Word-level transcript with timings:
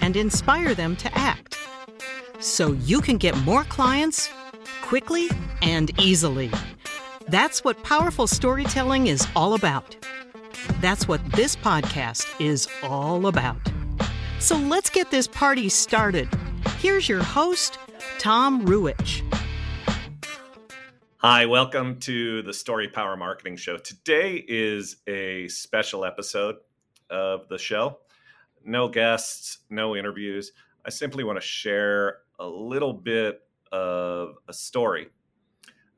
and 0.00 0.16
inspire 0.16 0.74
them 0.74 0.96
to 0.96 1.12
act 1.16 1.58
so 2.40 2.72
you 2.72 3.00
can 3.00 3.18
get 3.18 3.36
more 3.38 3.64
clients 3.64 4.30
quickly 4.82 5.28
and 5.62 5.90
easily. 6.00 6.50
That's 7.28 7.62
what 7.64 7.82
powerful 7.82 8.26
storytelling 8.26 9.06
is 9.06 9.26
all 9.36 9.54
about. 9.54 9.96
That's 10.80 11.06
what 11.06 11.20
this 11.32 11.56
podcast 11.56 12.26
is 12.40 12.68
all 12.82 13.26
about. 13.26 13.60
So 14.38 14.56
let's 14.56 14.90
get 14.90 15.10
this 15.10 15.28
party 15.28 15.68
started. 15.68 16.28
Here's 16.78 17.08
your 17.08 17.22
host, 17.22 17.78
Tom 18.18 18.66
Ruwitch. 18.66 19.22
Hi, 21.18 21.46
welcome 21.46 22.00
to 22.00 22.42
the 22.42 22.52
Story 22.52 22.88
Power 22.88 23.16
Marketing 23.16 23.56
Show. 23.56 23.78
Today 23.78 24.44
is 24.48 24.96
a 25.06 25.46
special 25.46 26.04
episode 26.04 26.56
of 27.08 27.48
the 27.48 27.58
show. 27.58 27.98
No 28.64 28.88
guests, 28.88 29.58
no 29.70 29.96
interviews. 29.96 30.52
I 30.84 30.90
simply 30.90 31.24
want 31.24 31.36
to 31.40 31.46
share 31.46 32.18
a 32.38 32.46
little 32.46 32.92
bit 32.92 33.42
of 33.70 34.34
a 34.48 34.52
story 34.52 35.08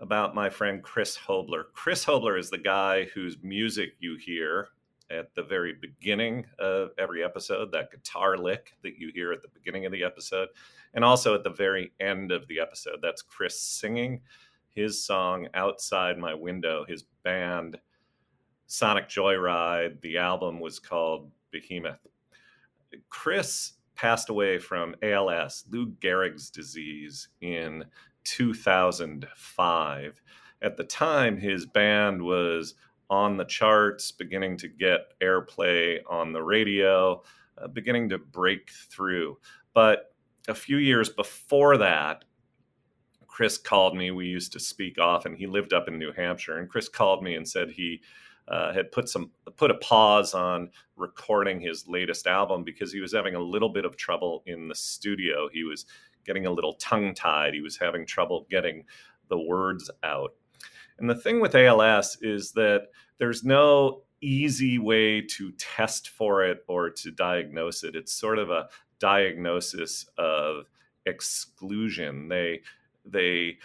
about 0.00 0.34
my 0.34 0.50
friend 0.50 0.83
Chris 0.83 1.16
Hobler. 1.16 1.64
Chris 1.72 2.05
Hobler 2.05 2.39
is 2.39 2.50
the 2.50 2.58
guy 2.58 3.05
whose 3.14 3.39
music 3.42 3.94
you 4.00 4.16
hear 4.16 4.69
at 5.11 5.34
the 5.34 5.42
very 5.42 5.74
beginning 5.80 6.47
of 6.58 6.91
every 6.98 7.22
episode, 7.22 7.70
that 7.72 7.91
guitar 7.91 8.36
lick 8.36 8.74
that 8.83 8.98
you 8.98 9.11
hear 9.14 9.33
at 9.33 9.42
the 9.42 9.48
beginning 9.48 9.86
of 9.86 9.92
the 9.92 10.02
episode, 10.02 10.48
and 10.94 11.05
also 11.05 11.34
at 11.34 11.44
the 11.44 11.50
very 11.50 11.92
end 12.00 12.33
of 12.33 12.46
the 12.48 12.61
episode. 12.61 12.98
That's 13.02 13.22
Chris 13.22 13.61
singing 13.61 14.20
his 14.70 15.05
song 15.05 15.48
Outside 15.55 16.19
My 16.19 16.34
Window, 16.34 16.84
his 16.86 17.05
band 17.22 17.78
Sonic 18.67 19.08
Joyride. 19.08 20.00
The 20.00 20.19
album 20.19 20.58
was 20.58 20.78
called 20.78 21.30
Behemoth. 21.50 22.00
Chris 23.11 23.73
passed 23.95 24.28
away 24.28 24.59
from 24.59 24.95
ALS, 25.03 25.64
Lou 25.70 25.92
Gehrig's 26.00 26.50
disease, 26.50 27.28
in 27.41 27.84
2005. 28.25 30.23
At 30.62 30.77
the 30.77 30.84
time, 30.84 31.36
his 31.36 31.67
band 31.67 32.23
was 32.23 32.75
on 33.11 33.36
the 33.36 33.45
charts, 33.45 34.11
beginning 34.11 34.56
to 34.59 34.69
get 34.69 35.19
airplay 35.20 35.98
on 36.09 36.33
the 36.33 36.42
radio, 36.42 37.23
uh, 37.59 37.69
beginning 37.69 38.09
to 38.09 38.19
break 38.19 38.70
through. 38.70 39.36
But 39.75 40.14
a 40.48 40.55
few 40.55 40.79
years 40.79 41.08
before 41.08 41.77
that, 41.79 42.25
Chris 43.27 43.58
called 43.58 43.97
me. 43.97 44.11
We 44.11 44.27
used 44.27 44.53
to 44.53 44.61
speak 44.61 44.98
often. 44.98 45.34
He 45.34 45.47
lived 45.47 45.73
up 45.73 45.89
in 45.89 45.98
New 45.98 46.12
Hampshire, 46.12 46.58
and 46.58 46.69
Chris 46.69 46.89
called 46.89 47.23
me 47.23 47.34
and 47.34 47.48
said 47.48 47.70
he 47.70 48.01
uh, 48.48 48.73
had 48.73 48.92
put 48.92 49.09
some 49.09 49.31
put 49.56 49.70
a 49.70 49.75
pause 49.75 50.34
on 50.34 50.70
recording 50.97 51.61
his 51.61 51.89
latest 51.89 52.27
album 52.27 52.64
because 52.64 52.92
he 52.92 53.01
was 53.01 53.12
having 53.12 53.34
a 53.34 53.41
little 53.41 53.69
bit 53.69 53.84
of 53.84 53.97
trouble 53.97 54.42
in 54.47 54.69
the 54.69 54.75
studio. 54.75 55.48
He 55.53 55.64
was 55.64 55.86
getting 56.25 56.47
a 56.47 56.51
little 56.51 56.75
tongue 56.75 57.14
tied. 57.14 57.55
He 57.55 57.61
was 57.61 57.77
having 57.77 58.06
trouble 58.06 58.47
getting 58.51 58.84
the 59.28 59.39
words 59.39 59.91
out. 60.03 60.34
And 60.98 61.09
the 61.09 61.14
thing 61.14 61.41
with 61.41 61.55
ALS 61.55 62.18
is 62.20 62.52
that 62.52 62.89
there's 63.18 63.45
no 63.45 64.02
easy 64.20 64.79
way 64.79 65.20
to 65.20 65.52
test 65.52 66.08
for 66.08 66.45
it 66.45 66.64
or 66.68 66.91
to 66.91 67.11
diagnose 67.11 67.85
it. 67.85 67.95
It's 67.95 68.13
sort 68.13 68.39
of 68.39 68.51
a 68.51 68.68
diagnosis 68.98 70.07
of 70.18 70.67
exclusion. 71.07 72.29
They 72.29 72.61
they 73.05 73.58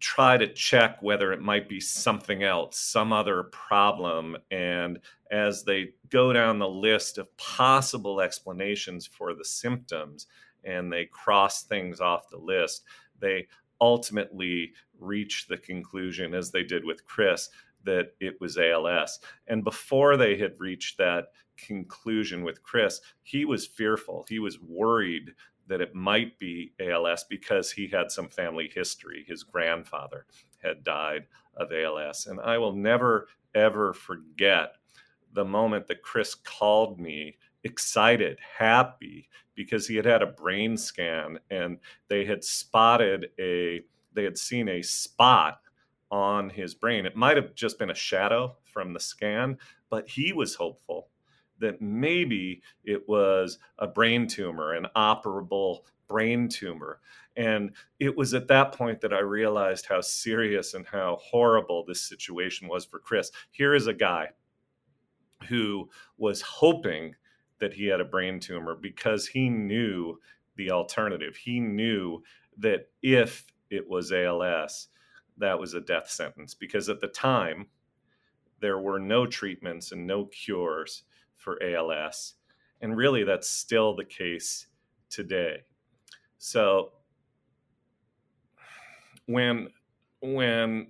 try 0.00 0.36
to 0.36 0.52
check 0.52 0.98
whether 1.00 1.32
it 1.32 1.40
might 1.40 1.68
be 1.68 1.80
something 1.80 2.42
else, 2.42 2.78
some 2.78 3.12
other 3.12 3.44
problem. 3.44 4.36
And 4.50 4.98
as 5.30 5.64
they 5.64 5.90
go 6.10 6.32
down 6.32 6.58
the 6.58 6.68
list 6.68 7.18
of 7.18 7.34
possible 7.36 8.20
explanations 8.20 9.06
for 9.06 9.34
the 9.34 9.44
symptoms 9.44 10.26
and 10.64 10.92
they 10.92 11.06
cross 11.06 11.62
things 11.62 12.00
off 12.00 12.28
the 12.28 12.38
list, 12.38 12.84
they 13.20 13.46
ultimately 13.80 14.72
reach 14.98 15.46
the 15.46 15.58
conclusion, 15.58 16.34
as 16.34 16.50
they 16.50 16.62
did 16.62 16.84
with 16.84 17.04
Chris, 17.04 17.48
that 17.84 18.12
it 18.20 18.40
was 18.40 18.58
ALS. 18.58 19.20
And 19.46 19.64
before 19.64 20.16
they 20.16 20.36
had 20.36 20.58
reached 20.58 20.98
that 20.98 21.26
conclusion 21.56 22.44
with 22.44 22.62
Chris, 22.62 23.00
he 23.22 23.44
was 23.44 23.66
fearful. 23.66 24.26
He 24.28 24.38
was 24.38 24.60
worried 24.60 25.34
that 25.68 25.80
it 25.80 25.94
might 25.94 26.38
be 26.38 26.72
ALS 26.80 27.24
because 27.28 27.72
he 27.72 27.88
had 27.88 28.10
some 28.10 28.28
family 28.28 28.70
history. 28.72 29.24
His 29.26 29.42
grandfather 29.42 30.26
had 30.62 30.84
died 30.84 31.26
of 31.56 31.72
ALS. 31.72 32.26
And 32.26 32.40
I 32.40 32.58
will 32.58 32.72
never, 32.72 33.28
ever 33.54 33.92
forget 33.92 34.74
the 35.32 35.44
moment 35.44 35.86
that 35.88 36.02
Chris 36.02 36.34
called 36.34 37.00
me 37.00 37.36
excited, 37.64 38.38
happy, 38.58 39.28
because 39.54 39.86
he 39.86 39.96
had 39.96 40.04
had 40.04 40.22
a 40.22 40.26
brain 40.26 40.76
scan 40.76 41.38
and 41.50 41.78
they 42.08 42.24
had 42.24 42.44
spotted 42.44 43.28
a, 43.38 43.82
they 44.12 44.24
had 44.24 44.38
seen 44.38 44.68
a 44.68 44.82
spot 44.82 45.60
on 46.10 46.50
his 46.50 46.74
brain. 46.74 47.06
It 47.06 47.16
might 47.16 47.36
have 47.36 47.54
just 47.54 47.78
been 47.78 47.90
a 47.90 47.94
shadow 47.94 48.56
from 48.64 48.92
the 48.92 49.00
scan, 49.00 49.58
but 49.90 50.08
he 50.08 50.32
was 50.32 50.54
hopeful 50.54 51.08
that 51.60 51.80
maybe 51.80 52.62
it 52.84 53.08
was 53.08 53.58
a 53.78 53.86
brain 53.86 54.26
tumor, 54.26 54.74
an 54.74 54.86
operable 54.96 55.80
brain 56.08 56.48
tumor. 56.48 57.00
And 57.36 57.72
it 58.00 58.16
was 58.16 58.34
at 58.34 58.48
that 58.48 58.72
point 58.72 59.00
that 59.00 59.12
I 59.12 59.20
realized 59.20 59.86
how 59.86 60.00
serious 60.00 60.74
and 60.74 60.86
how 60.86 61.18
horrible 61.20 61.84
this 61.84 62.02
situation 62.02 62.68
was 62.68 62.84
for 62.84 62.98
Chris. 62.98 63.30
Here 63.50 63.74
is 63.74 63.86
a 63.86 63.94
guy 63.94 64.28
who 65.48 65.88
was 66.16 66.40
hoping 66.40 67.14
that 67.58 67.74
he 67.74 67.86
had 67.86 68.00
a 68.00 68.04
brain 68.04 68.40
tumor 68.40 68.74
because 68.74 69.26
he 69.26 69.48
knew 69.48 70.18
the 70.56 70.70
alternative. 70.70 71.36
He 71.36 71.60
knew 71.60 72.22
that 72.58 72.88
if 73.02 73.46
it 73.70 73.86
was 73.86 74.12
ALS, 74.12 74.88
that 75.38 75.58
was 75.58 75.74
a 75.74 75.80
death 75.80 76.08
sentence 76.08 76.54
because 76.54 76.88
at 76.88 77.00
the 77.00 77.08
time, 77.08 77.66
there 78.60 78.78
were 78.78 78.98
no 78.98 79.26
treatments 79.26 79.92
and 79.92 80.06
no 80.06 80.24
cures 80.26 81.04
for 81.36 81.62
ALS. 81.62 82.34
And 82.80 82.96
really, 82.96 83.24
that's 83.24 83.48
still 83.48 83.94
the 83.94 84.04
case 84.04 84.66
today. 85.08 85.62
So 86.38 86.92
when 89.26 89.68
when 90.20 90.88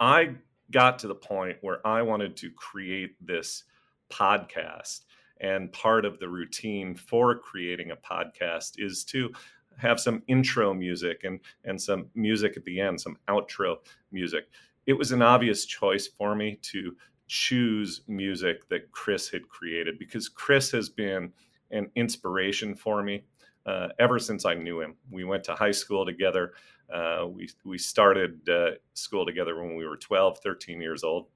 I 0.00 0.34
got 0.70 0.98
to 1.00 1.08
the 1.08 1.14
point 1.14 1.58
where 1.60 1.86
I 1.86 2.02
wanted 2.02 2.36
to 2.38 2.50
create 2.50 3.14
this 3.24 3.64
podcast, 4.10 5.00
and 5.40 5.72
part 5.72 6.04
of 6.04 6.18
the 6.18 6.28
routine 6.28 6.94
for 6.94 7.36
creating 7.38 7.90
a 7.90 7.96
podcast 7.96 8.72
is 8.78 9.04
to 9.04 9.30
have 9.76 10.00
some 10.00 10.22
intro 10.26 10.74
music 10.74 11.22
and 11.24 11.40
and 11.64 11.80
some 11.80 12.06
music 12.14 12.56
at 12.56 12.64
the 12.64 12.80
end, 12.80 13.00
some 13.00 13.16
outro 13.28 13.76
music. 14.10 14.48
It 14.86 14.94
was 14.94 15.12
an 15.12 15.22
obvious 15.22 15.64
choice 15.66 16.06
for 16.06 16.34
me 16.34 16.58
to 16.62 16.96
choose 17.28 18.00
music 18.08 18.68
that 18.70 18.90
Chris 18.90 19.28
had 19.28 19.48
created 19.48 19.98
because 19.98 20.28
Chris 20.28 20.70
has 20.72 20.88
been 20.88 21.32
an 21.70 21.90
inspiration 21.94 22.74
for 22.74 23.02
me 23.02 23.22
uh, 23.66 23.88
ever 23.98 24.18
since 24.18 24.46
I 24.46 24.54
knew 24.54 24.80
him. 24.80 24.94
We 25.10 25.24
went 25.24 25.44
to 25.44 25.54
high 25.54 25.72
school 25.72 26.06
together. 26.06 26.54
Uh, 26.92 27.26
we, 27.28 27.50
we 27.64 27.76
started 27.76 28.48
uh, 28.48 28.70
school 28.94 29.26
together 29.26 29.60
when 29.60 29.76
we 29.76 29.86
were 29.86 29.98
12, 29.98 30.38
13 30.38 30.80
years 30.80 31.04
old. 31.04 31.26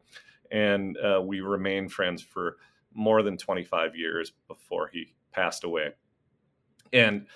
And 0.51 0.97
uh, 0.99 1.21
we 1.23 1.41
remained 1.41 1.93
friends 1.93 2.23
for 2.23 2.57
more 2.95 3.23
than 3.23 3.37
25 3.37 3.95
years 3.95 4.33
before 4.49 4.89
he 4.93 5.15
passed 5.31 5.65
away. 5.65 5.91
And 6.93 7.27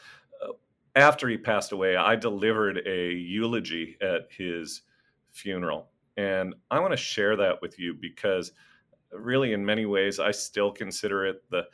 uh, 0.43 0.53
after 0.95 1.29
he 1.29 1.37
passed 1.37 1.73
away, 1.73 1.97
I 1.97 2.17
delivered 2.17 2.79
a 2.87 3.13
eulogy 3.13 3.97
at 4.01 4.29
his 4.31 4.83
funeral. 5.31 5.89
And 6.17 6.55
I 6.71 6.81
want 6.81 6.93
to 6.93 6.97
share 6.97 7.37
that 7.37 7.61
with 7.61 7.79
you 7.79 7.95
because, 7.95 8.53
really, 9.13 9.53
in 9.53 9.65
many 9.65 9.87
ways, 9.87 10.19
I 10.19 10.31
still 10.31 10.73
consider 10.73 11.27
it 11.27 11.43
the 11.51 11.67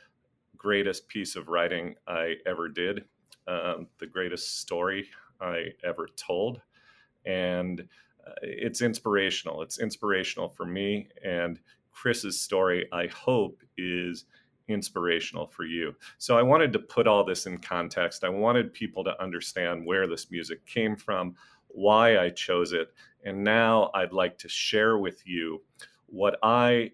greatest 0.57 1.07
piece 1.07 1.35
of 1.35 1.49
writing 1.49 1.95
I 2.07 2.35
ever 2.45 2.69
did, 2.69 3.05
um, 3.47 3.87
the 3.99 4.07
greatest 4.07 4.59
story 4.59 5.09
I 5.41 5.67
ever 5.83 6.07
told. 6.15 6.61
And 7.25 7.81
uh, 8.25 8.31
it's 8.41 8.81
inspirational. 8.81 9.61
It's 9.61 9.79
inspirational 9.79 10.49
for 10.49 10.65
me. 10.65 11.07
And 11.23 11.59
Chris's 11.91 12.39
story, 12.39 12.87
I 12.91 13.07
hope, 13.07 13.61
is 13.77 14.25
inspirational 14.67 15.47
for 15.47 15.65
you. 15.65 15.93
So 16.17 16.37
I 16.37 16.41
wanted 16.41 16.71
to 16.73 16.79
put 16.79 17.07
all 17.07 17.23
this 17.23 17.45
in 17.45 17.57
context. 17.57 18.23
I 18.23 18.29
wanted 18.29 18.73
people 18.73 19.03
to 19.03 19.21
understand 19.21 19.85
where 19.85 20.07
this 20.07 20.31
music 20.31 20.65
came 20.65 20.95
from, 20.95 21.35
why 21.67 22.17
I 22.17 22.29
chose 22.29 22.71
it, 22.71 22.93
and 23.23 23.43
now 23.43 23.91
I'd 23.93 24.13
like 24.13 24.37
to 24.39 24.49
share 24.49 24.97
with 24.97 25.25
you 25.25 25.61
what 26.07 26.37
I 26.43 26.91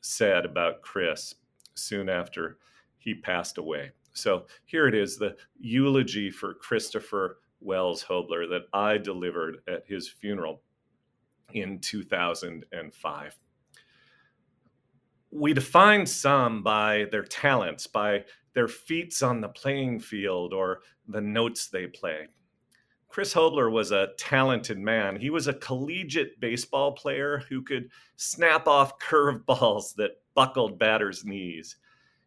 said 0.00 0.44
about 0.44 0.82
Chris 0.82 1.34
soon 1.74 2.08
after 2.08 2.58
he 2.98 3.14
passed 3.14 3.58
away. 3.58 3.92
So 4.12 4.46
here 4.64 4.88
it 4.88 4.94
is 4.94 5.16
the 5.16 5.36
eulogy 5.58 6.30
for 6.30 6.54
Christopher 6.54 7.38
Wells 7.60 8.02
Hobler 8.02 8.46
that 8.48 8.66
I 8.72 8.98
delivered 8.98 9.58
at 9.68 9.84
his 9.86 10.08
funeral 10.08 10.62
in 11.52 11.78
2005. 11.78 13.38
We 15.30 15.52
define 15.52 16.06
some 16.06 16.62
by 16.62 17.06
their 17.10 17.22
talents, 17.22 17.86
by 17.86 18.24
their 18.54 18.68
feats 18.68 19.22
on 19.22 19.40
the 19.40 19.48
playing 19.48 20.00
field, 20.00 20.52
or 20.52 20.80
the 21.06 21.20
notes 21.20 21.68
they 21.68 21.86
play. 21.86 22.28
Chris 23.18 23.34
Hobler 23.34 23.68
was 23.68 23.90
a 23.90 24.10
talented 24.16 24.78
man. 24.78 25.16
He 25.16 25.28
was 25.28 25.48
a 25.48 25.54
collegiate 25.54 26.38
baseball 26.38 26.92
player 26.92 27.42
who 27.48 27.62
could 27.62 27.90
snap 28.14 28.68
off 28.68 29.00
curveballs 29.00 29.92
that 29.96 30.22
buckled 30.34 30.78
batters' 30.78 31.24
knees. 31.24 31.78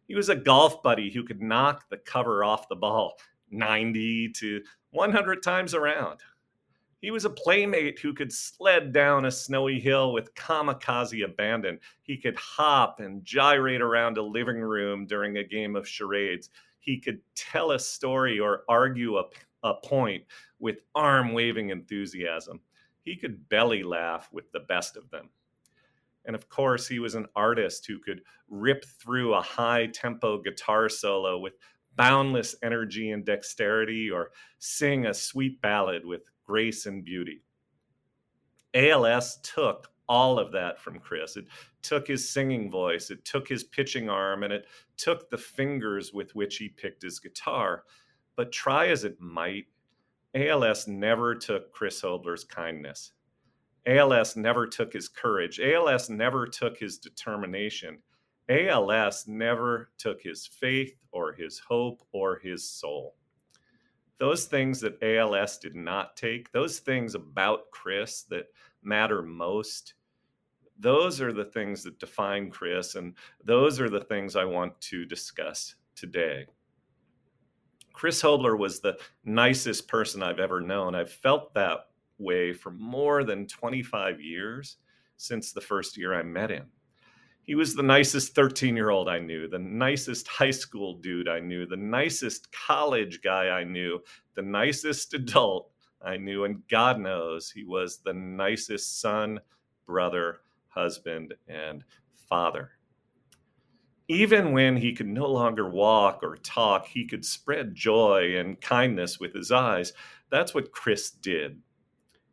He 0.06 0.14
was 0.14 0.28
a 0.28 0.36
golf 0.36 0.82
buddy 0.82 1.10
who 1.10 1.24
could 1.24 1.40
knock 1.40 1.88
the 1.88 1.96
cover 1.96 2.44
off 2.44 2.68
the 2.68 2.76
ball 2.76 3.14
90 3.50 4.32
to 4.32 4.60
100 4.90 5.42
times 5.42 5.72
around. 5.72 6.20
He 7.00 7.10
was 7.10 7.24
a 7.24 7.30
playmate 7.30 7.98
who 7.98 8.12
could 8.12 8.30
sled 8.30 8.92
down 8.92 9.24
a 9.24 9.30
snowy 9.30 9.80
hill 9.80 10.12
with 10.12 10.34
kamikaze 10.34 11.24
abandon. 11.24 11.78
He 12.02 12.18
could 12.18 12.36
hop 12.36 13.00
and 13.00 13.24
gyrate 13.24 13.80
around 13.80 14.18
a 14.18 14.22
living 14.22 14.60
room 14.60 15.06
during 15.06 15.38
a 15.38 15.42
game 15.42 15.74
of 15.74 15.88
charades. 15.88 16.50
He 16.80 17.00
could 17.00 17.22
tell 17.34 17.70
a 17.70 17.78
story 17.78 18.38
or 18.38 18.64
argue 18.68 19.16
a, 19.16 19.24
a 19.62 19.72
point 19.72 20.24
with 20.62 20.78
arm 20.94 21.32
waving 21.32 21.70
enthusiasm. 21.70 22.60
He 23.04 23.16
could 23.16 23.48
belly 23.48 23.82
laugh 23.82 24.28
with 24.32 24.50
the 24.52 24.60
best 24.60 24.96
of 24.96 25.10
them. 25.10 25.28
And 26.24 26.36
of 26.36 26.48
course, 26.48 26.86
he 26.86 27.00
was 27.00 27.16
an 27.16 27.26
artist 27.34 27.84
who 27.84 27.98
could 27.98 28.22
rip 28.48 28.84
through 28.84 29.34
a 29.34 29.42
high 29.42 29.88
tempo 29.88 30.40
guitar 30.40 30.88
solo 30.88 31.40
with 31.40 31.54
boundless 31.96 32.54
energy 32.62 33.10
and 33.10 33.26
dexterity 33.26 34.08
or 34.08 34.30
sing 34.60 35.06
a 35.06 35.12
sweet 35.12 35.60
ballad 35.60 36.06
with 36.06 36.22
grace 36.46 36.86
and 36.86 37.04
beauty. 37.04 37.42
ALS 38.72 39.40
took 39.42 39.90
all 40.08 40.38
of 40.38 40.52
that 40.52 40.78
from 40.78 41.00
Chris. 41.00 41.36
It 41.36 41.46
took 41.82 42.06
his 42.06 42.28
singing 42.28 42.70
voice, 42.70 43.10
it 43.10 43.24
took 43.24 43.48
his 43.48 43.64
pitching 43.64 44.08
arm, 44.08 44.44
and 44.44 44.52
it 44.52 44.66
took 44.96 45.28
the 45.28 45.38
fingers 45.38 46.12
with 46.12 46.36
which 46.36 46.56
he 46.56 46.68
picked 46.68 47.02
his 47.02 47.18
guitar. 47.18 47.82
But 48.36 48.52
try 48.52 48.86
as 48.86 49.02
it 49.02 49.20
might, 49.20 49.66
ALS 50.34 50.88
never 50.88 51.34
took 51.34 51.72
Chris 51.72 52.00
Hobler's 52.00 52.44
kindness. 52.44 53.12
ALS 53.86 54.36
never 54.36 54.66
took 54.66 54.92
his 54.92 55.08
courage. 55.08 55.60
ALS 55.60 56.08
never 56.08 56.46
took 56.46 56.78
his 56.78 56.98
determination. 56.98 57.98
ALS 58.48 59.26
never 59.26 59.90
took 59.98 60.22
his 60.22 60.46
faith 60.46 60.94
or 61.10 61.32
his 61.32 61.58
hope 61.58 62.02
or 62.12 62.38
his 62.38 62.68
soul. 62.68 63.14
Those 64.18 64.46
things 64.46 64.80
that 64.80 65.02
ALS 65.02 65.58
did 65.58 65.74
not 65.74 66.16
take, 66.16 66.52
those 66.52 66.78
things 66.78 67.14
about 67.14 67.70
Chris 67.72 68.22
that 68.30 68.46
matter 68.82 69.20
most, 69.20 69.94
those 70.78 71.20
are 71.20 71.32
the 71.32 71.44
things 71.44 71.82
that 71.82 71.98
define 71.98 72.50
Chris, 72.50 72.94
and 72.94 73.14
those 73.44 73.80
are 73.80 73.90
the 73.90 74.04
things 74.04 74.36
I 74.36 74.44
want 74.44 74.80
to 74.82 75.04
discuss 75.04 75.74
today. 75.94 76.46
Chris 77.92 78.20
Hobler 78.20 78.56
was 78.56 78.80
the 78.80 78.98
nicest 79.24 79.88
person 79.88 80.22
I've 80.22 80.40
ever 80.40 80.60
known. 80.60 80.94
I've 80.94 81.12
felt 81.12 81.54
that 81.54 81.88
way 82.18 82.52
for 82.52 82.70
more 82.70 83.24
than 83.24 83.46
25 83.46 84.20
years 84.20 84.76
since 85.16 85.52
the 85.52 85.60
first 85.60 85.96
year 85.96 86.14
I 86.14 86.22
met 86.22 86.50
him. 86.50 86.66
He 87.42 87.54
was 87.56 87.74
the 87.74 87.82
nicest 87.82 88.34
13 88.34 88.76
year 88.76 88.90
old 88.90 89.08
I 89.08 89.18
knew, 89.18 89.48
the 89.48 89.58
nicest 89.58 90.28
high 90.28 90.52
school 90.52 90.94
dude 90.94 91.28
I 91.28 91.40
knew, 91.40 91.66
the 91.66 91.76
nicest 91.76 92.52
college 92.52 93.20
guy 93.22 93.48
I 93.48 93.64
knew, 93.64 94.00
the 94.34 94.42
nicest 94.42 95.14
adult 95.14 95.70
I 96.00 96.16
knew. 96.16 96.44
And 96.44 96.62
God 96.68 97.00
knows 97.00 97.50
he 97.50 97.64
was 97.64 97.98
the 97.98 98.12
nicest 98.12 99.00
son, 99.00 99.40
brother, 99.86 100.38
husband, 100.68 101.34
and 101.48 101.84
father. 102.28 102.70
Even 104.08 104.52
when 104.52 104.76
he 104.76 104.92
could 104.92 105.06
no 105.06 105.26
longer 105.26 105.68
walk 105.68 106.20
or 106.22 106.36
talk, 106.36 106.86
he 106.86 107.06
could 107.06 107.24
spread 107.24 107.74
joy 107.74 108.36
and 108.36 108.60
kindness 108.60 109.20
with 109.20 109.32
his 109.32 109.50
eyes. 109.50 109.92
That's 110.30 110.54
what 110.54 110.72
Chris 110.72 111.10
did. 111.10 111.60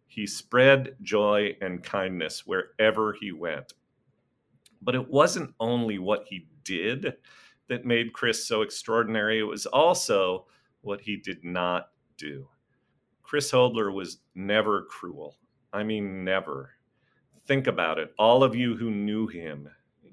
He 0.08 0.26
spread 0.26 0.96
joy 1.02 1.56
and 1.62 1.84
kindness 1.84 2.46
wherever 2.46 3.14
he 3.14 3.32
went. 3.32 3.74
But 4.82 4.96
it 4.96 5.10
wasn't 5.10 5.54
only 5.60 6.00
what 6.00 6.26
he 6.28 6.48
did 6.64 7.14
that 7.68 7.86
made 7.86 8.14
Chris 8.14 8.48
so 8.48 8.62
extraordinary, 8.62 9.40
it 9.40 9.44
was 9.44 9.66
also 9.68 10.48
what 10.82 11.02
he 11.02 11.18
did 11.18 11.44
not 11.44 11.90
do. 12.18 12.48
Chris 13.22 13.52
Hobler 13.52 13.92
was 13.92 14.22
never 14.34 14.84
cruel. 14.84 15.38
I 15.72 15.84
mean, 15.84 16.24
never. 16.24 16.72
Think 17.46 17.68
about 17.68 18.00
it. 18.00 18.12
All 18.18 18.44
of 18.44 18.56
you 18.56 18.76
who 18.76 18.90
knew 18.90 19.28
him, 19.28 19.70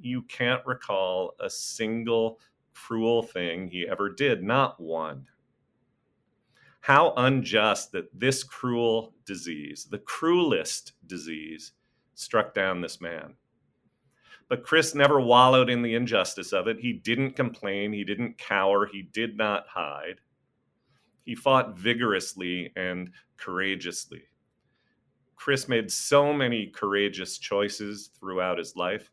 you 0.07 0.23
can't 0.23 0.65
recall 0.65 1.35
a 1.41 1.51
single 1.51 2.41
cruel 2.75 3.23
thing 3.23 3.69
he 3.69 3.87
ever 3.89 4.09
did, 4.11 4.43
not 4.43 4.81
one. 4.81 5.27
How 6.81 7.13
unjust 7.17 7.93
that 7.93 8.09
this 8.19 8.45
cruel 8.45 9.15
disease, 9.25 9.89
the 9.91 9.99
cruelest 9.99 10.93
disease, 11.07 11.73
struck 12.15 12.55
down 12.55 12.81
this 12.81 13.01
man. 13.01 13.35
But 14.49 14.63
Chris 14.63 14.95
never 14.95 15.21
wallowed 15.21 15.69
in 15.69 15.83
the 15.83 15.95
injustice 15.95 16.53
of 16.53 16.69
it. 16.69 16.79
He 16.79 16.93
didn't 16.93 17.33
complain, 17.33 17.93
he 17.93 18.05
didn't 18.05 18.39
cower, 18.39 18.87
he 18.87 19.03
did 19.03 19.37
not 19.37 19.67
hide. 19.67 20.21
He 21.25 21.35
fought 21.35 21.77
vigorously 21.77 22.73
and 22.77 23.11
courageously. 23.37 24.23
Chris 25.35 25.69
made 25.69 25.91
so 25.91 26.33
many 26.33 26.69
courageous 26.69 27.39
choices 27.39 28.11
throughout 28.19 28.59
his 28.59 28.77
life. 28.77 29.11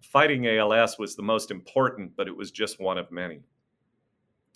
Fighting 0.00 0.46
ALS 0.46 0.98
was 0.98 1.16
the 1.16 1.22
most 1.22 1.50
important, 1.50 2.16
but 2.16 2.28
it 2.28 2.36
was 2.36 2.50
just 2.50 2.80
one 2.80 2.98
of 2.98 3.10
many. 3.10 3.40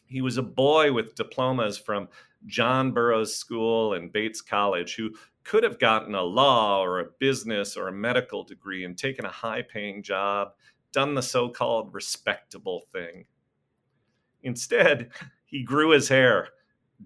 He 0.06 0.20
was 0.20 0.38
a 0.38 0.42
boy 0.42 0.92
with 0.92 1.14
diplomas 1.14 1.78
from 1.78 2.08
John 2.46 2.92
Burroughs 2.92 3.34
School 3.34 3.94
and 3.94 4.12
Bates 4.12 4.40
College 4.40 4.94
who 4.96 5.10
could 5.44 5.64
have 5.64 5.78
gotten 5.78 6.14
a 6.14 6.22
law 6.22 6.82
or 6.82 7.00
a 7.00 7.10
business 7.18 7.76
or 7.76 7.88
a 7.88 7.92
medical 7.92 8.44
degree 8.44 8.84
and 8.84 8.96
taken 8.96 9.24
a 9.24 9.30
high 9.30 9.62
paying 9.62 10.02
job, 10.02 10.52
done 10.92 11.14
the 11.14 11.22
so 11.22 11.48
called 11.48 11.92
respectable 11.92 12.82
thing. 12.92 13.24
Instead, 14.42 15.10
he 15.46 15.62
grew 15.62 15.90
his 15.90 16.08
hair, 16.08 16.48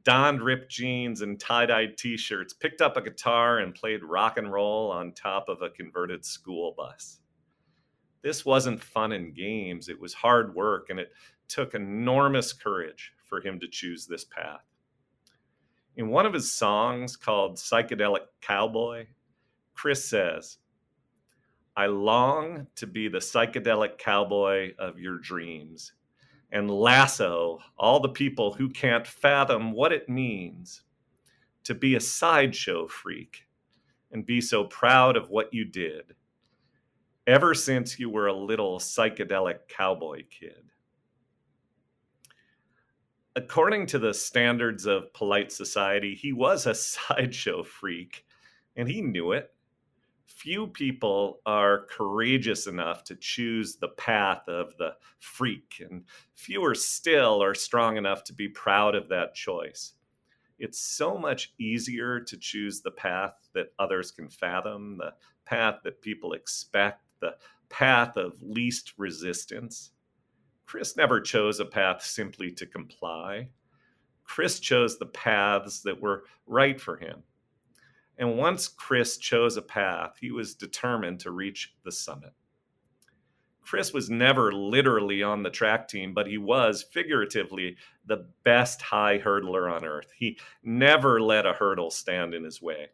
donned 0.04 0.42
ripped 0.42 0.70
jeans 0.70 1.22
and 1.22 1.38
tie 1.40 1.66
dyed 1.66 1.96
t 1.96 2.16
shirts, 2.16 2.52
picked 2.52 2.80
up 2.80 2.96
a 2.96 3.02
guitar, 3.02 3.58
and 3.58 3.74
played 3.74 4.02
rock 4.02 4.36
and 4.36 4.52
roll 4.52 4.90
on 4.90 5.12
top 5.12 5.48
of 5.48 5.62
a 5.62 5.70
converted 5.70 6.24
school 6.24 6.74
bus. 6.76 7.20
This 8.26 8.44
wasn't 8.44 8.82
fun 8.82 9.12
and 9.12 9.32
games, 9.32 9.88
it 9.88 10.00
was 10.00 10.12
hard 10.12 10.52
work, 10.52 10.90
and 10.90 10.98
it 10.98 11.12
took 11.46 11.74
enormous 11.74 12.52
courage 12.52 13.12
for 13.22 13.40
him 13.40 13.60
to 13.60 13.68
choose 13.68 14.04
this 14.04 14.24
path. 14.24 14.64
In 15.94 16.08
one 16.08 16.26
of 16.26 16.32
his 16.32 16.52
songs 16.52 17.14
called 17.14 17.54
Psychedelic 17.54 18.24
Cowboy, 18.40 19.06
Chris 19.74 20.04
says, 20.04 20.58
I 21.76 21.86
long 21.86 22.66
to 22.74 22.88
be 22.88 23.06
the 23.06 23.18
psychedelic 23.18 23.96
cowboy 23.96 24.72
of 24.76 24.98
your 24.98 25.20
dreams 25.20 25.92
and 26.50 26.68
lasso 26.68 27.60
all 27.78 28.00
the 28.00 28.08
people 28.08 28.52
who 28.52 28.68
can't 28.70 29.06
fathom 29.06 29.70
what 29.70 29.92
it 29.92 30.08
means 30.08 30.82
to 31.62 31.76
be 31.76 31.94
a 31.94 32.00
sideshow 32.00 32.88
freak 32.88 33.46
and 34.10 34.26
be 34.26 34.40
so 34.40 34.64
proud 34.64 35.16
of 35.16 35.30
what 35.30 35.54
you 35.54 35.64
did 35.64 36.16
ever 37.26 37.54
since 37.54 37.98
you 37.98 38.10
were 38.10 38.26
a 38.26 38.32
little 38.36 38.78
psychedelic 38.78 39.68
cowboy 39.68 40.22
kid 40.30 40.66
according 43.36 43.84
to 43.84 43.98
the 43.98 44.14
standards 44.14 44.86
of 44.86 45.12
polite 45.12 45.52
society, 45.52 46.14
he 46.14 46.32
was 46.32 46.66
a 46.66 46.74
sideshow 46.74 47.62
freak 47.62 48.24
and 48.74 48.88
he 48.88 49.02
knew 49.02 49.32
it. 49.32 49.50
Few 50.26 50.66
people 50.66 51.40
are 51.46 51.86
courageous 51.86 52.66
enough 52.66 53.04
to 53.04 53.16
choose 53.16 53.76
the 53.76 53.88
path 53.88 54.48
of 54.48 54.76
the 54.76 54.94
freak, 55.18 55.80
and 55.80 56.04
fewer 56.34 56.74
still 56.74 57.42
are 57.42 57.54
strong 57.54 57.96
enough 57.96 58.22
to 58.24 58.34
be 58.34 58.48
proud 58.48 58.94
of 58.94 59.08
that 59.08 59.34
choice. 59.34 59.94
It's 60.58 60.78
so 60.78 61.16
much 61.16 61.54
easier 61.58 62.20
to 62.20 62.36
choose 62.36 62.80
the 62.80 62.90
path 62.90 63.34
that 63.54 63.72
others 63.78 64.10
can 64.10 64.28
fathom, 64.28 64.98
the 64.98 65.14
path 65.46 65.76
that 65.84 66.02
people 66.02 66.32
expect, 66.32 67.05
the 67.20 67.36
path 67.68 68.16
of 68.16 68.40
least 68.42 68.92
resistance. 68.96 69.90
Chris 70.66 70.96
never 70.96 71.20
chose 71.20 71.60
a 71.60 71.64
path 71.64 72.02
simply 72.02 72.50
to 72.52 72.66
comply. 72.66 73.48
Chris 74.24 74.58
chose 74.58 74.98
the 74.98 75.06
paths 75.06 75.80
that 75.82 76.00
were 76.00 76.24
right 76.46 76.80
for 76.80 76.96
him. 76.96 77.22
And 78.18 78.36
once 78.36 78.66
Chris 78.66 79.18
chose 79.18 79.56
a 79.56 79.62
path, 79.62 80.16
he 80.20 80.30
was 80.30 80.54
determined 80.54 81.20
to 81.20 81.30
reach 81.30 81.74
the 81.84 81.92
summit. 81.92 82.32
Chris 83.60 83.92
was 83.92 84.08
never 84.08 84.52
literally 84.52 85.24
on 85.24 85.42
the 85.42 85.50
track 85.50 85.88
team, 85.88 86.14
but 86.14 86.28
he 86.28 86.38
was 86.38 86.84
figuratively 86.84 87.76
the 88.06 88.28
best 88.44 88.80
high 88.80 89.18
hurdler 89.18 89.70
on 89.70 89.84
earth. 89.84 90.12
He 90.16 90.38
never 90.62 91.20
let 91.20 91.46
a 91.46 91.52
hurdle 91.52 91.90
stand 91.90 92.32
in 92.32 92.44
his 92.44 92.62
way. 92.62 92.86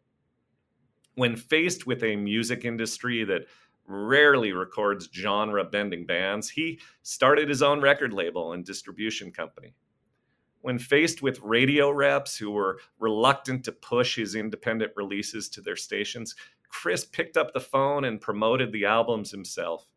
When 1.14 1.36
faced 1.36 1.86
with 1.86 2.02
a 2.02 2.16
music 2.16 2.64
industry 2.64 3.22
that 3.24 3.42
rarely 3.86 4.52
records 4.52 5.08
genre 5.12 5.64
bending 5.64 6.06
bands, 6.06 6.50
he 6.50 6.80
started 7.02 7.48
his 7.48 7.62
own 7.62 7.80
record 7.80 8.12
label 8.12 8.52
and 8.52 8.64
distribution 8.64 9.32
company. 9.32 9.74
When 10.60 10.78
faced 10.78 11.22
with 11.22 11.40
radio 11.40 11.90
reps 11.90 12.36
who 12.36 12.52
were 12.52 12.78
reluctant 12.98 13.64
to 13.64 13.72
push 13.72 14.16
his 14.16 14.34
independent 14.34 14.92
releases 14.94 15.48
to 15.50 15.60
their 15.60 15.76
stations, 15.76 16.36
Chris 16.68 17.04
picked 17.04 17.36
up 17.36 17.52
the 17.52 17.60
phone 17.60 18.04
and 18.04 18.20
promoted 18.20 18.72
the 18.72 18.84
albums 18.84 19.30
himself 19.30 19.88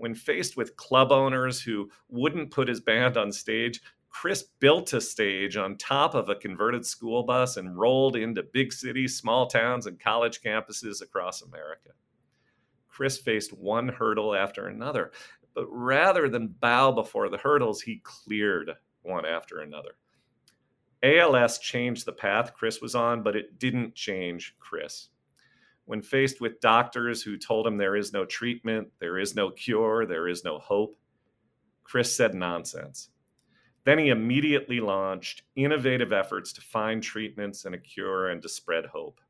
when 0.00 0.14
faced 0.14 0.56
with 0.56 0.76
club 0.76 1.12
owners 1.12 1.60
who 1.60 1.90
wouldn't 2.08 2.50
put 2.50 2.68
his 2.68 2.80
band 2.80 3.18
on 3.18 3.30
stage, 3.30 3.82
Chris 4.08 4.42
built 4.58 4.94
a 4.94 5.00
stage 5.00 5.58
on 5.58 5.76
top 5.76 6.14
of 6.14 6.30
a 6.30 6.34
converted 6.34 6.86
school 6.86 7.22
bus 7.22 7.58
and 7.58 7.78
rolled 7.78 8.16
into 8.16 8.42
big 8.42 8.72
cities, 8.72 9.18
small 9.18 9.46
towns, 9.46 9.86
and 9.86 10.00
college 10.00 10.40
campuses 10.40 11.02
across 11.02 11.42
America. 11.42 11.90
Chris 13.00 13.16
faced 13.16 13.54
one 13.54 13.88
hurdle 13.88 14.34
after 14.34 14.66
another, 14.66 15.10
but 15.54 15.64
rather 15.70 16.28
than 16.28 16.54
bow 16.60 16.92
before 16.92 17.30
the 17.30 17.38
hurdles, 17.38 17.80
he 17.80 18.02
cleared 18.04 18.72
one 19.00 19.24
after 19.24 19.60
another. 19.60 19.92
ALS 21.02 21.58
changed 21.60 22.04
the 22.04 22.12
path 22.12 22.52
Chris 22.52 22.82
was 22.82 22.94
on, 22.94 23.22
but 23.22 23.34
it 23.34 23.58
didn't 23.58 23.94
change 23.94 24.54
Chris. 24.58 25.08
When 25.86 26.02
faced 26.02 26.42
with 26.42 26.60
doctors 26.60 27.22
who 27.22 27.38
told 27.38 27.66
him 27.66 27.78
there 27.78 27.96
is 27.96 28.12
no 28.12 28.26
treatment, 28.26 28.88
there 28.98 29.18
is 29.18 29.34
no 29.34 29.48
cure, 29.48 30.04
there 30.04 30.28
is 30.28 30.44
no 30.44 30.58
hope, 30.58 30.98
Chris 31.84 32.14
said 32.14 32.34
nonsense. 32.34 33.08
Then 33.84 33.98
he 33.98 34.10
immediately 34.10 34.78
launched 34.78 35.44
innovative 35.56 36.12
efforts 36.12 36.52
to 36.52 36.60
find 36.60 37.02
treatments 37.02 37.64
and 37.64 37.74
a 37.74 37.78
cure 37.78 38.28
and 38.28 38.42
to 38.42 38.48
spread 38.50 38.84
hope. 38.84 39.22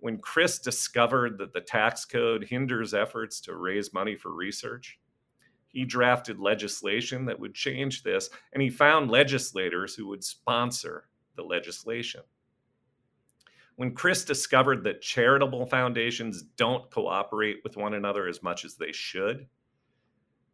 When 0.00 0.18
Chris 0.18 0.58
discovered 0.58 1.38
that 1.38 1.52
the 1.52 1.60
tax 1.60 2.04
code 2.04 2.44
hinders 2.44 2.94
efforts 2.94 3.40
to 3.42 3.56
raise 3.56 3.92
money 3.92 4.14
for 4.14 4.32
research, 4.32 4.98
he 5.66 5.84
drafted 5.84 6.38
legislation 6.38 7.26
that 7.26 7.38
would 7.38 7.54
change 7.54 8.02
this, 8.02 8.30
and 8.52 8.62
he 8.62 8.70
found 8.70 9.10
legislators 9.10 9.94
who 9.94 10.06
would 10.06 10.24
sponsor 10.24 11.08
the 11.36 11.42
legislation. 11.42 12.22
When 13.76 13.94
Chris 13.94 14.24
discovered 14.24 14.82
that 14.84 15.02
charitable 15.02 15.66
foundations 15.66 16.42
don't 16.42 16.90
cooperate 16.90 17.58
with 17.62 17.76
one 17.76 17.94
another 17.94 18.26
as 18.26 18.42
much 18.42 18.64
as 18.64 18.74
they 18.74 18.92
should, 18.92 19.46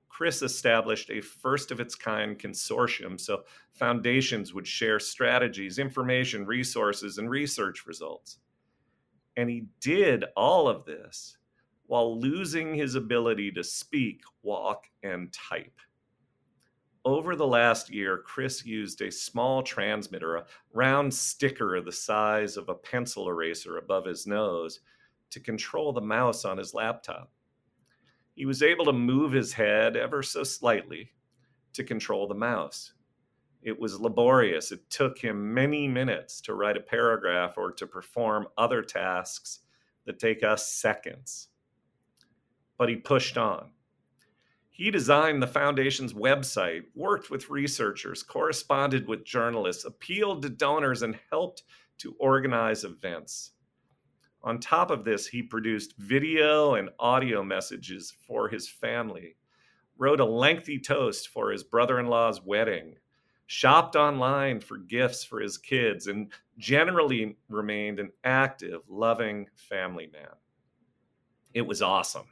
Chris 0.09 0.43
established 0.43 1.11
a 1.11 1.21
first 1.21 1.71
of 1.71 1.81
its 1.81 1.95
kind 1.95 2.39
consortium 2.39 3.19
so 3.19 3.45
foundations 3.73 4.55
would 4.55 4.67
share 4.67 5.01
strategies, 5.01 5.79
information, 5.79 6.47
resources, 6.47 7.19
and 7.19 7.29
research 7.29 7.87
results. 7.87 8.39
And 9.37 9.51
he 9.51 9.67
did 9.81 10.25
all 10.37 10.69
of 10.69 10.85
this 10.85 11.39
while 11.87 12.19
losing 12.19 12.75
his 12.75 12.95
ability 12.95 13.51
to 13.53 13.65
speak, 13.65 14.23
walk, 14.43 14.87
and 15.03 15.33
type. 15.33 15.79
Over 17.05 17.37
the 17.37 17.47
last 17.47 17.91
year, 17.91 18.23
Chris 18.25 18.65
used 18.65 19.03
a 19.03 19.13
small 19.13 19.63
transmitter, 19.63 20.37
a 20.37 20.47
round 20.73 21.13
sticker 21.13 21.81
the 21.83 21.93
size 21.93 22.57
of 22.57 22.71
a 22.71 22.75
pencil 22.75 23.29
eraser 23.29 23.77
above 23.77 24.07
his 24.07 24.27
nose, 24.27 24.81
to 25.31 25.41
control 25.41 25.93
the 25.93 26.01
mouse 26.01 26.47
on 26.47 26.57
his 26.57 26.73
laptop. 26.73 27.31
He 28.35 28.47
was 28.47 28.63
able 28.63 28.87
to 28.87 28.93
move 28.93 29.33
his 29.33 29.53
head 29.53 29.97
ever 29.97 30.23
so 30.23 30.45
slightly 30.45 31.11
to 31.75 31.85
control 31.85 32.27
the 32.27 32.35
mouse. 32.35 32.95
It 33.65 33.81
was 33.81 33.99
laborious. 33.99 34.73
It 34.73 34.91
took 34.91 35.19
him 35.19 35.55
many 35.55 35.89
minutes 35.89 36.43
to 36.43 36.55
write 36.55 36.77
a 36.77 36.81
paragraph 36.81 37.55
or 37.57 37.73
to 37.73 37.87
perform 37.87 38.47
other 38.59 38.83
tasks 38.83 39.61
that 40.05 40.19
take 40.19 40.45
us 40.45 40.71
seconds. 40.71 41.49
But 42.77 42.91
he 42.91 42.97
pushed 42.97 43.39
on. 43.39 43.71
He 44.69 44.91
designed 44.91 45.43
the 45.43 45.47
foundation's 45.47 46.13
website, 46.13 46.83
worked 46.95 47.31
with 47.31 47.49
researchers, 47.49 48.23
corresponded 48.23 49.09
with 49.09 49.25
journalists, 49.25 49.87
appealed 49.87 50.43
to 50.43 50.51
donors, 50.51 51.01
and 51.03 51.19
helped 51.31 51.63
to 51.99 52.15
organize 52.19 52.85
events. 52.85 53.53
On 54.43 54.61
top 54.61 54.91
of 54.91 55.05
this, 55.05 55.27
he 55.27 55.43
produced 55.43 55.95
video 55.97 56.75
and 56.75 56.91
audio 56.99 57.43
messages 57.43 58.13
for 58.27 58.49
his 58.49 58.69
family, 58.69 59.37
wrote 59.97 60.21
a 60.21 60.25
lengthy 60.25 60.79
toast 60.79 61.29
for 61.29 61.51
his 61.51 61.63
brother 61.63 61.99
in 61.99 62.09
law's 62.09 62.43
wedding, 62.43 62.97
shopped 63.47 63.97
online 63.97 64.61
for 64.61 64.79
gifts 64.79 65.25
for 65.25 65.41
his 65.41 65.59
kids, 65.59 66.07
and 66.07 66.33
generally 66.59 67.37
remained 67.49 68.01
an 68.01 68.11
active, 68.25 68.81
loving 68.89 69.47
family 69.57 70.09
man. 70.13 70.35
It 71.53 71.67
was 71.67 71.83
awesome 71.83 72.27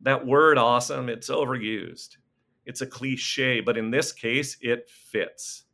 that 0.00 0.26
word 0.26 0.58
awesome, 0.58 1.08
it's 1.08 1.30
overused. 1.30 2.16
It's 2.64 2.80
a 2.80 2.86
cliche, 2.86 3.60
but 3.60 3.76
in 3.76 3.90
this 3.90 4.12
case, 4.12 4.56
it 4.60 4.90
fits. 4.90 5.64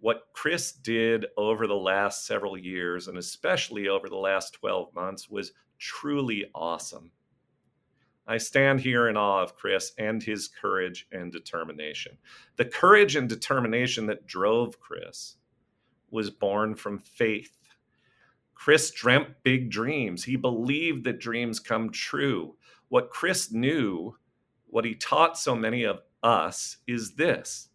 What 0.00 0.28
Chris 0.32 0.72
did 0.72 1.26
over 1.36 1.66
the 1.66 1.74
last 1.74 2.26
several 2.26 2.58
years, 2.58 3.08
and 3.08 3.16
especially 3.16 3.88
over 3.88 4.08
the 4.08 4.16
last 4.16 4.52
12 4.54 4.94
months, 4.94 5.30
was 5.30 5.52
truly 5.78 6.50
awesome. 6.54 7.10
I 8.26 8.38
stand 8.38 8.80
here 8.80 9.08
in 9.08 9.16
awe 9.16 9.42
of 9.42 9.56
Chris 9.56 9.92
and 9.98 10.22
his 10.22 10.48
courage 10.48 11.06
and 11.12 11.30
determination. 11.30 12.16
The 12.56 12.64
courage 12.64 13.16
and 13.16 13.28
determination 13.28 14.06
that 14.06 14.26
drove 14.26 14.80
Chris 14.80 15.36
was 16.10 16.30
born 16.30 16.74
from 16.74 16.98
faith. 16.98 17.58
Chris 18.54 18.90
dreamt 18.92 19.28
big 19.42 19.70
dreams. 19.70 20.24
He 20.24 20.36
believed 20.36 21.04
that 21.04 21.20
dreams 21.20 21.60
come 21.60 21.90
true. 21.90 22.56
What 22.88 23.10
Chris 23.10 23.52
knew, 23.52 24.16
what 24.68 24.86
he 24.86 24.94
taught 24.94 25.36
so 25.36 25.54
many 25.54 25.82
of 25.82 26.00
us, 26.22 26.78
is 26.86 27.14
this 27.16 27.68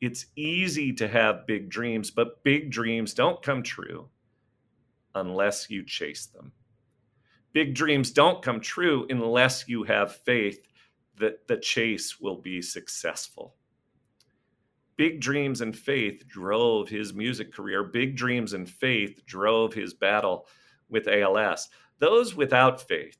it's 0.00 0.26
easy 0.36 0.92
to 0.94 1.08
have 1.08 1.46
big 1.46 1.68
dreams, 1.68 2.10
but 2.10 2.42
big 2.42 2.70
dreams 2.70 3.14
don't 3.14 3.42
come 3.42 3.62
true 3.62 4.08
unless 5.14 5.70
you 5.70 5.84
chase 5.84 6.26
them. 6.26 6.52
Big 7.52 7.74
dreams 7.74 8.10
don't 8.10 8.42
come 8.42 8.60
true 8.60 9.06
unless 9.10 9.68
you 9.68 9.82
have 9.84 10.16
faith 10.16 10.68
that 11.18 11.46
the 11.48 11.56
chase 11.56 12.20
will 12.20 12.36
be 12.36 12.62
successful. 12.62 13.54
Big 14.96 15.20
dreams 15.20 15.60
and 15.60 15.76
faith 15.76 16.26
drove 16.26 16.88
his 16.88 17.14
music 17.14 17.52
career. 17.52 17.84
Big 17.84 18.16
dreams 18.16 18.52
and 18.52 18.68
faith 18.68 19.24
drove 19.26 19.72
his 19.72 19.94
battle 19.94 20.46
with 20.88 21.06
ALS. 21.08 21.68
Those 22.00 22.34
without 22.34 22.80
faith 22.80 23.18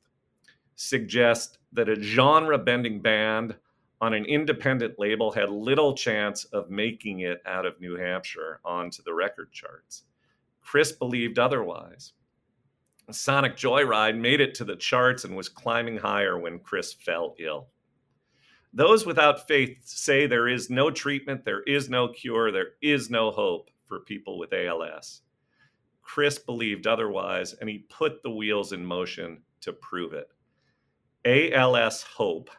suggest 0.75 1.57
that 1.71 1.89
a 1.89 2.01
genre 2.01 2.57
bending 2.57 3.01
band 3.01 3.55
on 4.01 4.13
an 4.13 4.25
independent 4.25 4.97
label 4.97 5.31
had 5.31 5.49
little 5.49 5.93
chance 5.93 6.45
of 6.45 6.69
making 6.69 7.21
it 7.21 7.41
out 7.45 7.65
of 7.65 7.79
New 7.81 7.95
Hampshire 7.95 8.59
onto 8.63 9.03
the 9.03 9.13
record 9.13 9.51
charts. 9.51 10.03
Chris 10.61 10.91
believed 10.91 11.39
otherwise. 11.39 12.13
Sonic 13.15 13.55
Joyride 13.55 14.17
made 14.17 14.41
it 14.41 14.53
to 14.55 14.63
the 14.63 14.75
charts 14.75 15.23
and 15.23 15.35
was 15.35 15.49
climbing 15.49 15.97
higher 15.97 16.37
when 16.37 16.59
Chris 16.59 16.93
fell 16.93 17.35
ill. 17.39 17.67
Those 18.73 19.05
without 19.05 19.47
faith 19.47 19.79
say 19.83 20.27
there 20.27 20.47
is 20.47 20.69
no 20.69 20.91
treatment, 20.91 21.43
there 21.43 21.63
is 21.63 21.89
no 21.89 22.09
cure, 22.09 22.51
there 22.51 22.73
is 22.81 23.09
no 23.09 23.31
hope 23.31 23.69
for 23.85 24.01
people 24.01 24.37
with 24.37 24.53
ALS. 24.53 25.21
Chris 26.03 26.37
believed 26.37 26.87
otherwise, 26.87 27.53
and 27.53 27.69
he 27.69 27.85
put 27.89 28.21
the 28.21 28.29
wheels 28.29 28.73
in 28.73 28.85
motion 28.85 29.41
to 29.61 29.73
prove 29.73 30.13
it. 30.13 30.29
ALS 31.25 32.03
Hope, 32.03 32.49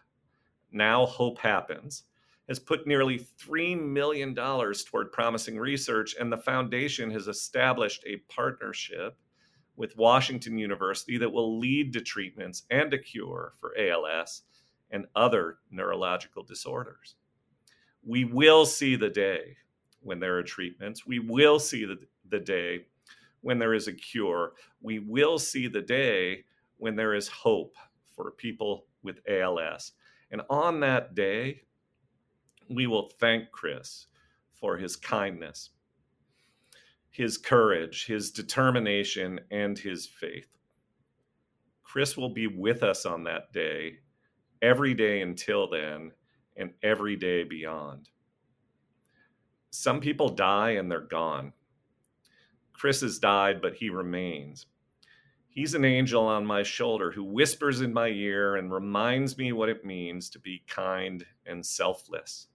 now 0.73 1.07
Hope 1.07 1.39
Happens, 1.39 2.05
has 2.49 2.59
put 2.59 2.87
nearly 2.87 3.27
$3 3.41 3.81
million 3.81 4.35
toward 4.35 5.13
promising 5.13 5.59
research, 5.59 6.17
and 6.19 6.33
the 6.33 6.37
foundation 6.37 7.11
has 7.11 7.29
established 7.29 8.05
a 8.07 8.17
partnership 8.33 9.17
with 9.81 9.97
Washington 9.97 10.59
University 10.59 11.17
that 11.17 11.33
will 11.33 11.59
lead 11.59 11.91
to 11.91 12.03
treatments 12.03 12.65
and 12.71 12.93
a 12.93 12.99
cure 12.99 13.55
for 13.59 13.73
ALS 13.79 14.43
and 14.91 15.07
other 15.17 15.57
neurological 15.71 16.43
disorders. 16.43 17.15
We 18.05 18.27
will 18.27 18.67
see 18.67 18.95
the 18.95 19.09
day 19.09 19.57
when 20.03 20.21
there 20.21 20.37
are 20.37 20.43
treatments. 20.43 21.07
We 21.07 21.19
will 21.19 21.59
see 21.59 21.87
the, 21.87 21.97
the 22.29 22.41
day 22.41 22.89
when 23.41 23.59
there 23.59 23.73
is 23.73 23.89
a 23.89 23.95
cure. 23.95 24.53
We 24.83 24.99
will 24.99 25.39
see 25.39 25.67
the 25.67 25.81
day 25.81 26.45
when 26.77 26.95
there 26.95 27.15
is 27.15 27.29
hope 27.29 27.75
for 28.15 28.33
people 28.33 28.85
with 29.03 29.21
ALS. 29.27 29.93
And 30.31 30.43
on 30.51 30.81
that 30.81 31.15
day, 31.15 31.63
we 32.69 32.87
will 32.87 33.09
thank 33.19 33.51
Chris 33.51 34.09
for 34.53 34.77
his 34.77 34.95
kindness, 34.95 35.71
his 37.11 37.37
courage, 37.37 38.07
his 38.07 38.31
determination, 38.31 39.41
and 39.51 39.79
his 39.79 40.07
faith. 40.07 40.47
Chris 41.83 42.17
will 42.17 42.33
be 42.33 42.47
with 42.47 42.83
us 42.83 43.05
on 43.05 43.25
that 43.25 43.53
day, 43.53 43.99
every 44.63 44.95
day 44.95 45.23
until 45.23 45.69
then, 45.69 46.13
and 46.57 46.73
every 46.83 47.17
day 47.17 47.43
beyond. 47.43 48.09
Some 49.71 50.01
people 50.01 50.29
die 50.29 50.71
and 50.71 50.91
they're 50.91 51.01
gone. 51.01 51.53
Chris 52.73 53.01
has 53.01 53.19
died, 53.19 53.61
but 53.61 53.75
he 53.75 53.91
remains. 53.91 54.67
He's 55.49 55.75
an 55.75 55.85
angel 55.85 56.25
on 56.25 56.47
my 56.47 56.63
shoulder 56.63 57.11
who 57.11 57.25
whispers 57.25 57.81
in 57.81 57.93
my 57.93 58.09
ear 58.09 58.57
and 58.57 58.73
reminds 58.73 59.37
me 59.37 59.53
what 59.53 59.69
it 59.69 59.85
means 59.85 60.31
to 60.31 60.39
be 60.39 60.63
kind 60.69 61.27
and 61.45 61.65
selfless. 61.67 62.47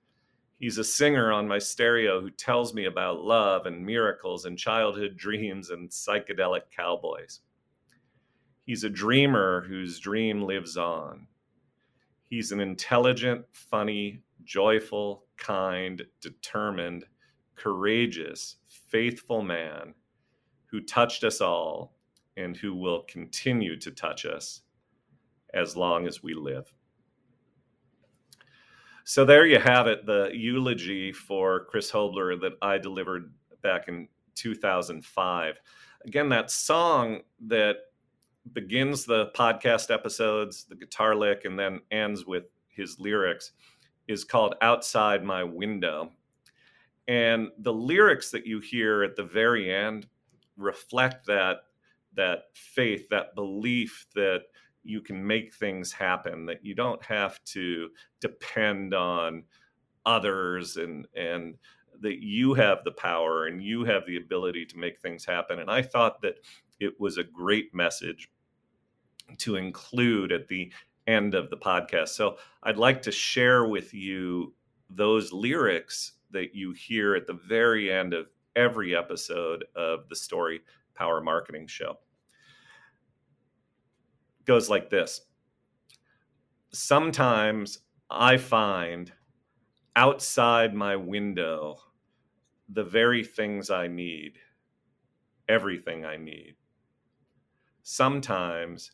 He's 0.57 0.77
a 0.77 0.83
singer 0.83 1.33
on 1.33 1.47
my 1.47 1.59
stereo 1.59 2.21
who 2.21 2.29
tells 2.29 2.73
me 2.73 2.85
about 2.85 3.23
love 3.23 3.65
and 3.65 3.85
miracles 3.85 4.45
and 4.45 4.57
childhood 4.57 5.17
dreams 5.17 5.69
and 5.69 5.89
psychedelic 5.89 6.71
cowboys. 6.75 7.41
He's 8.65 8.83
a 8.83 8.89
dreamer 8.89 9.65
whose 9.67 9.99
dream 9.99 10.43
lives 10.43 10.77
on. 10.77 11.27
He's 12.29 12.51
an 12.51 12.61
intelligent, 12.61 13.45
funny, 13.51 14.21
joyful, 14.43 15.25
kind, 15.37 16.01
determined, 16.21 17.05
courageous, 17.55 18.57
faithful 18.67 19.41
man 19.41 19.93
who 20.67 20.81
touched 20.81 21.23
us 21.23 21.41
all 21.41 21.95
and 22.37 22.57
who 22.57 22.73
will 22.73 23.03
continue 23.03 23.77
to 23.79 23.91
touch 23.91 24.25
us 24.25 24.61
as 25.53 25.77
long 25.77 26.07
as 26.07 26.23
we 26.23 26.33
live. 26.33 26.73
So 29.07 29.23
there 29.23 29.45
you 29.45 29.59
have 29.59 29.85
it, 29.85 30.07
the 30.07 30.31
eulogy 30.33 31.11
for 31.11 31.65
Chris 31.65 31.91
Hobler 31.91 32.35
that 32.41 32.53
I 32.63 32.79
delivered 32.79 33.31
back 33.61 33.87
in 33.87 34.07
2005. 34.33 35.61
Again, 36.05 36.29
that 36.29 36.49
song 36.49 37.19
that 37.45 37.75
begins 38.53 39.05
the 39.05 39.27
podcast 39.35 39.93
episodes, 39.93 40.65
the 40.65 40.75
guitar 40.75 41.15
lick, 41.15 41.45
and 41.45 41.57
then 41.57 41.81
ends 41.91 42.25
with 42.25 42.45
his 42.67 42.99
lyrics 42.99 43.51
is 44.07 44.23
called 44.23 44.55
Outside 44.63 45.23
My 45.23 45.43
Window. 45.43 46.11
And 47.07 47.49
the 47.59 47.73
lyrics 47.73 48.31
that 48.31 48.47
you 48.47 48.59
hear 48.59 49.03
at 49.03 49.15
the 49.15 49.23
very 49.23 49.71
end 49.71 50.07
reflect 50.57 51.27
that 51.27 51.57
that 52.15 52.45
faith, 52.55 53.07
that 53.09 53.35
belief 53.35 54.07
that 54.15 54.45
you 54.85 55.01
can 55.01 55.25
make 55.25 55.53
things 55.53 55.91
happen, 55.91 56.45
that 56.45 56.63
you 56.63 56.75
don't 56.75 57.03
have 57.03 57.43
to 57.45 57.89
depend 58.21 58.93
on 58.93 59.43
others 60.05 60.77
and 60.77 61.07
and 61.15 61.55
that 62.01 62.21
you 62.21 62.53
have 62.53 62.83
the 62.83 62.91
power 62.91 63.47
and 63.47 63.63
you 63.63 63.85
have 63.85 64.05
the 64.05 64.17
ability 64.17 64.65
to 64.65 64.77
make 64.77 64.99
things 64.99 65.25
happen. 65.25 65.59
And 65.59 65.71
I 65.71 65.81
thought 65.81 66.21
that 66.21 66.35
it 66.79 66.99
was 66.99 67.17
a 67.17 67.23
great 67.23 67.73
message 67.73 68.29
to 69.39 69.55
include 69.55 70.31
at 70.31 70.47
the 70.47 70.71
end 71.07 71.35
of 71.35 71.49
the 71.49 71.57
podcast. 71.57 72.09
So 72.09 72.37
I'd 72.63 72.77
like 72.77 73.01
to 73.03 73.11
share 73.11 73.65
with 73.65 73.93
you 73.93 74.53
those 74.89 75.31
lyrics 75.31 76.13
that 76.31 76.53
you 76.53 76.73
hear 76.73 77.15
at 77.15 77.27
the 77.27 77.39
very 77.47 77.91
end 77.91 78.13
of 78.13 78.27
every 78.55 78.95
episode 78.95 79.65
of 79.75 80.09
the 80.09 80.15
Story 80.15 80.61
Power 80.95 81.21
Marketing 81.21 81.67
Show. 81.67 81.97
Goes 84.45 84.69
like 84.69 84.89
this 84.89 85.21
Sometimes 86.71 87.79
I 88.09 88.37
find 88.37 89.11
outside 89.95 90.73
my 90.73 90.95
window 90.95 91.77
the 92.69 92.83
very 92.83 93.23
things 93.23 93.69
I 93.69 93.87
need, 93.87 94.33
everything 95.47 96.05
I 96.05 96.17
need. 96.17 96.55
Sometimes 97.83 98.91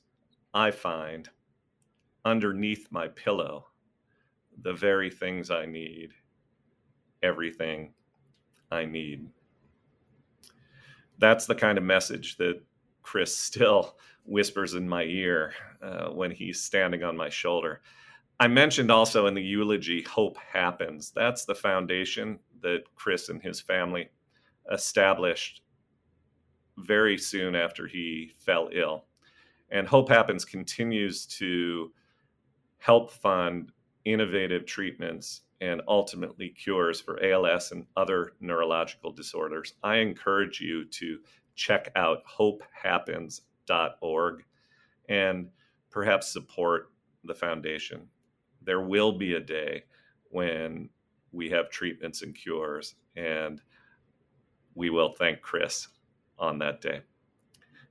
I 0.53 0.71
find 0.71 1.29
underneath 2.25 2.87
my 2.91 3.07
pillow 3.07 3.67
the 4.61 4.73
very 4.73 5.09
things 5.09 5.49
I 5.49 5.65
need, 5.65 6.11
everything 7.23 7.93
I 8.69 8.85
need. 8.85 9.27
That's 11.17 11.45
the 11.45 11.55
kind 11.55 11.77
of 11.77 11.83
message 11.83 12.37
that 12.37 12.61
Chris 13.01 13.35
still 13.47 13.97
whispers 14.23 14.73
in 14.73 14.87
my 14.87 15.03
ear 15.03 15.53
uh, 15.81 16.09
when 16.09 16.31
he's 16.31 16.61
standing 16.61 17.03
on 17.03 17.17
my 17.17 17.29
shoulder. 17.29 17.81
I 18.39 18.47
mentioned 18.47 18.91
also 18.91 19.27
in 19.27 19.33
the 19.33 19.41
eulogy, 19.41 20.01
hope 20.01 20.37
happens. 20.37 21.11
That's 21.11 21.45
the 21.45 21.55
foundation 21.55 22.39
that 22.61 22.83
Chris 22.95 23.29
and 23.29 23.41
his 23.41 23.61
family 23.61 24.09
established 24.71 25.61
very 26.77 27.17
soon 27.17 27.55
after 27.55 27.87
he 27.87 28.31
fell 28.39 28.69
ill. 28.73 29.05
And 29.69 29.87
Hope 29.87 30.09
Happens 30.09 30.43
continues 30.43 31.25
to 31.37 31.91
help 32.79 33.11
fund 33.11 33.71
innovative 34.05 34.65
treatments 34.65 35.41
and 35.61 35.81
ultimately 35.87 36.49
cures 36.49 36.99
for 36.99 37.23
ALS 37.23 37.71
and 37.71 37.85
other 37.95 38.33
neurological 38.39 39.11
disorders. 39.11 39.75
I 39.83 39.97
encourage 39.97 40.59
you 40.59 40.85
to 40.85 41.19
check 41.55 41.91
out 41.95 42.23
hopehappens.org 43.71 44.43
and 45.09 45.49
perhaps 45.89 46.31
support 46.31 46.91
the 47.23 47.35
foundation. 47.35 48.07
There 48.63 48.81
will 48.81 49.11
be 49.11 49.33
a 49.33 49.39
day 49.39 49.83
when 50.29 50.89
we 51.31 51.49
have 51.49 51.69
treatments 51.69 52.21
and 52.21 52.35
cures, 52.35 52.95
and 53.15 53.61
we 54.75 54.89
will 54.89 55.13
thank 55.13 55.41
Chris 55.41 55.87
on 56.37 56.59
that 56.59 56.81
day. 56.81 57.01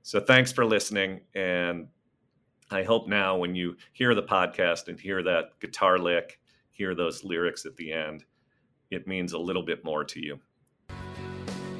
So 0.03 0.19
thanks 0.19 0.51
for 0.51 0.65
listening. 0.65 1.21
And 1.35 1.87
I 2.71 2.83
hope 2.83 3.07
now 3.07 3.37
when 3.37 3.53
you 3.53 3.75
hear 3.93 4.15
the 4.15 4.23
podcast 4.23 4.87
and 4.87 4.99
hear 4.99 5.21
that 5.23 5.59
guitar 5.59 5.99
lick, 5.99 6.39
hear 6.71 6.95
those 6.95 7.23
lyrics 7.23 7.65
at 7.65 7.75
the 7.75 7.91
end, 7.91 8.23
it 8.89 9.07
means 9.07 9.33
a 9.33 9.37
little 9.37 9.63
bit 9.63 9.83
more 9.83 10.03
to 10.05 10.19
you. 10.19 10.39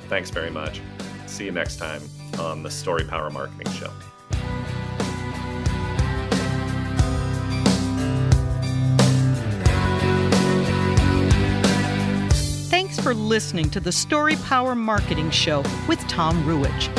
Thanks 0.07 0.29
very 0.29 0.51
much. 0.51 0.81
See 1.25 1.45
you 1.45 1.51
next 1.51 1.77
time 1.77 2.01
on 2.39 2.63
the 2.63 2.71
Story 2.71 3.03
Power 3.03 3.29
Marketing 3.29 3.71
Show. 3.73 3.91
Thanks 12.69 12.99
for 12.99 13.13
listening 13.13 13.69
to 13.71 13.79
the 13.79 13.91
Story 13.91 14.35
Power 14.37 14.75
Marketing 14.75 15.31
Show 15.31 15.63
with 15.87 15.99
Tom 16.07 16.43
Ruwitch. 16.43 16.89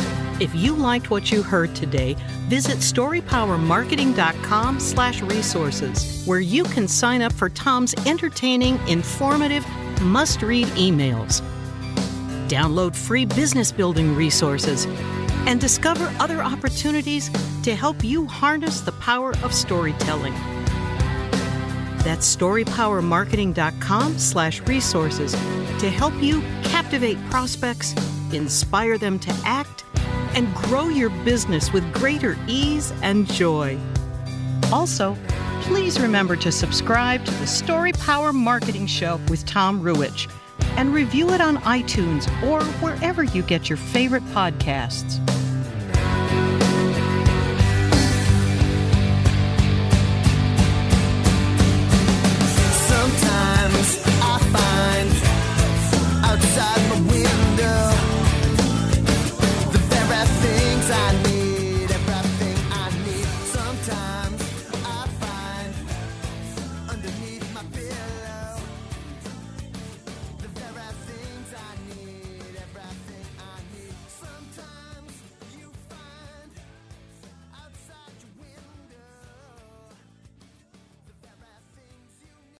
If 0.40 0.55
you 0.55 0.75
liked 0.75 1.11
what 1.11 1.31
you 1.31 1.42
heard 1.42 1.75
today, 1.75 2.16
visit 2.49 2.79
storypowermarketing.com 2.79 4.81
slash 4.81 5.23
resources, 5.23 6.25
where 6.27 6.40
you 6.40 6.64
can 6.64 6.88
sign 6.88 7.23
up 7.23 7.33
for 7.33 7.49
Tom's 7.51 7.95
entertaining, 8.07 8.79
informative, 8.88 9.64
must-read 10.01 10.66
emails. 10.68 11.42
Download 12.49 12.97
free 12.97 13.25
business 13.25 13.71
building 13.71 14.16
resources 14.16 14.87
and 15.46 15.61
discover 15.61 16.12
other 16.18 16.42
opportunities 16.42 17.31
to 17.62 17.74
help 17.74 18.02
you 18.05 18.26
harness 18.26 18.81
the 18.81 18.92
power 18.92 19.35
of 19.42 19.52
storytelling. 19.52 20.35
That's 22.05 22.37
storypowermarketing.com 22.37 24.18
slash 24.18 24.61
resources 24.62 25.33
to 25.81 25.90
help 25.90 26.14
you 26.20 26.40
captivate 26.64 27.18
prospects, 27.31 27.94
inspire 28.33 28.98
them 28.98 29.18
to 29.20 29.33
act, 29.44 29.85
and 30.35 30.52
grow 30.55 30.88
your 30.88 31.11
business 31.24 31.72
with 31.72 31.92
greater 31.92 32.37
ease 32.48 32.92
and 33.02 33.26
joy. 33.31 33.78
Also, 34.72 35.16
please 35.62 36.00
remember 36.00 36.35
to 36.37 36.50
subscribe 36.50 37.24
to 37.24 37.31
the 37.35 37.46
Story 37.46 37.92
Power 37.92 38.33
Marketing 38.33 38.87
Show 38.87 39.20
with 39.28 39.46
Tom 39.46 39.81
Ruwitch 39.81 40.28
and 40.76 40.92
review 40.92 41.31
it 41.31 41.40
on 41.40 41.59
iTunes 41.59 42.26
or 42.42 42.64
wherever 42.81 43.22
you 43.22 43.42
get 43.42 43.68
your 43.68 43.76
favorite 43.76 44.24
podcasts. 44.26 45.20